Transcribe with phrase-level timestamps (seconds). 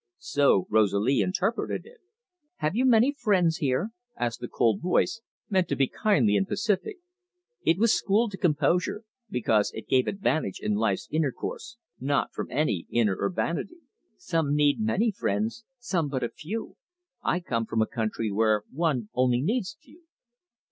[0.17, 1.99] So Rosalie interpreted it.
[2.55, 6.97] "Have you many friends here?" asked the cold voice, meant to be kindly and pacific.
[7.63, 12.87] It was schooled to composure, because it gave advantage in life's intercourse, not from any
[12.89, 13.81] inner urbanity.
[14.17, 16.77] "Some need many friends, some but a few.
[17.21, 20.01] I come from a country where one only needs a few."